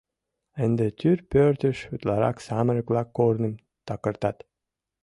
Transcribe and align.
Ынде 0.63 0.87
тӱр 0.99 1.17
пӧртыш 1.31 1.77
утларак 1.93 2.37
самырык-влак 2.47 3.07
корным 3.17 3.53
такыртат. 3.87 4.37